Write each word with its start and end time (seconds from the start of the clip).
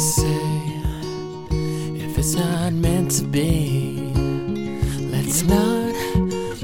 say 0.00 0.40
if 2.00 2.18
it's 2.18 2.34
not 2.34 2.72
meant 2.72 3.10
to 3.10 3.24
be? 3.24 4.10
Let's 5.12 5.42
not 5.42 5.94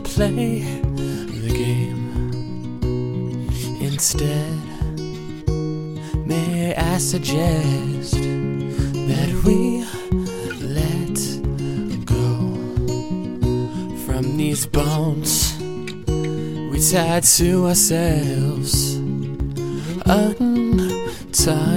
play 0.05 0.61
the 1.45 1.51
game. 1.53 2.07
Instead, 3.79 4.57
may 6.27 6.75
I 6.75 6.97
suggest 6.97 8.15
that 8.15 9.29
we 9.45 9.85
let 10.79 11.17
go 12.07 12.57
from 14.07 14.39
these 14.39 14.65
bones 14.67 15.55
we 16.71 16.81
tied 16.91 17.23
to 17.23 17.67
ourselves 17.67 18.97
untied 20.07 21.76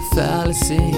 fallacy, 0.00 0.92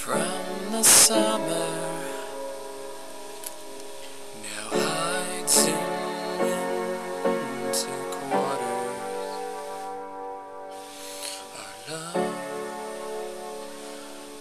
from 0.00 0.72
the 0.72 0.82
summer 0.82 1.70
now 4.42 4.68
hides 4.70 5.58
in 5.66 5.74
winter 7.22 7.98
quarters. 8.16 9.00
Our 11.60 11.74
love 11.90 12.34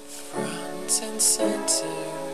front 0.07 0.93
and 1.03 1.21
center 1.21 2.28